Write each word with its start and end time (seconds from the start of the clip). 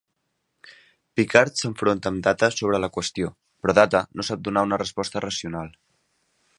Picard 1.19 1.59
s'enfronta 1.63 2.11
amb 2.13 2.23
Data 2.29 2.51
sobre 2.55 2.81
la 2.87 2.91
qüestió, 2.97 3.31
però 3.63 3.79
Data 3.83 4.05
no 4.19 4.27
sap 4.31 4.45
donar 4.49 4.69
una 4.71 4.85
resposta 4.85 5.27
racional. 5.31 5.75